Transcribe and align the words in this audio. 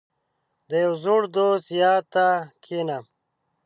•د 0.69 0.71
یو 0.85 0.93
زوړ 1.03 1.21
دوست 1.35 1.67
یاد 1.81 2.03
ته 2.13 2.25
کښېنه. 2.63 2.97